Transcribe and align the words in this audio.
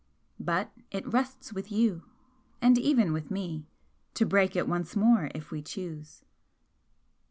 But 0.39 0.71
it 0.89 1.05
rests 1.05 1.53
with 1.53 1.71
you 1.71 2.01
and 2.59 2.75
even 2.79 3.13
with 3.13 3.29
me 3.29 3.67
to 4.15 4.25
break 4.25 4.55
it 4.55 4.67
once 4.67 4.95
more 4.95 5.29
if 5.35 5.51
we 5.51 5.61
choose." 5.61 6.23